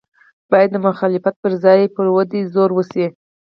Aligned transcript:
باید 0.51 0.69
د 0.73 0.77
مخالفت 0.87 1.35
پر 1.43 1.51
ځای 1.63 1.77
یې 1.83 1.93
پر 1.95 2.05
ودې 2.15 2.41
زور 2.53 2.69
وشي. 2.73 3.05